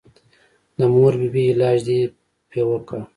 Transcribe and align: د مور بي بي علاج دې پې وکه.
د 0.77 0.79
مور 0.93 1.13
بي 1.21 1.27
بي 1.33 1.43
علاج 1.51 1.79
دې 1.87 1.99
پې 2.49 2.61
وکه. 2.69 2.99